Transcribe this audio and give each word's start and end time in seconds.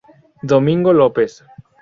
Domingo 0.41 0.91
López. 0.93 1.45